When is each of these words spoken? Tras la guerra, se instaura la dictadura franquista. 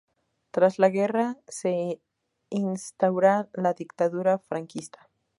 Tras 0.49 0.79
la 0.79 0.89
guerra, 0.89 1.37
se 1.47 2.01
instaura 2.49 3.49
la 3.53 3.73
dictadura 3.75 4.39
franquista. 4.39 5.07